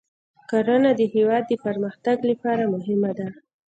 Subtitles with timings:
[0.49, 3.27] کرنه د هیواد د پرمختګ لپاره مهمه ده.